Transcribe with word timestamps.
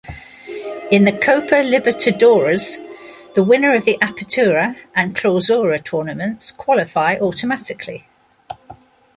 In 0.89 1.05
the 1.05 1.11
Copa 1.11 1.57
Libertadores, 1.57 2.77
the 3.35 3.43
winner 3.43 3.75
of 3.75 3.85
the 3.85 3.99
Apertura 4.01 4.75
and 4.95 5.15
Clausura 5.15 5.77
tournaments 5.83 6.49
qualify 6.49 7.17
automatically. 7.21 8.07